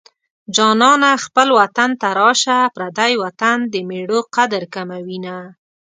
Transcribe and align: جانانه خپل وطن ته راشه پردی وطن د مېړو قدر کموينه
جانانه 0.55 1.11
خپل 1.25 1.47
وطن 1.59 1.89
ته 2.01 2.07
راشه 2.19 2.57
پردی 2.75 3.13
وطن 3.23 3.57
د 3.73 3.73
مېړو 3.89 4.19
قدر 4.35 4.63
کموينه 4.73 5.37